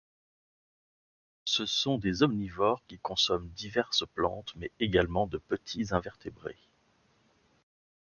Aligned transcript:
Ce 1.45 1.67
sont 1.67 1.99
des 1.99 2.23
omnivores 2.23 2.81
qui 2.87 2.97
consomment 2.97 3.47
diverses 3.49 4.03
plantes 4.15 4.51
mais 4.55 4.71
également 4.79 5.27
de 5.27 5.37
petits 5.37 5.93
invertébrés. 5.93 6.57